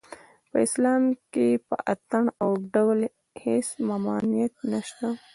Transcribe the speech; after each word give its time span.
په 0.49 0.57
اسلام 0.65 1.03
کې 1.33 1.47
په 1.67 1.75
اټن 1.93 2.25
او 2.43 2.49
ډول 2.73 2.99
هېڅ 3.43 3.67
ممانعت 3.87 4.53
نشته 4.71 5.07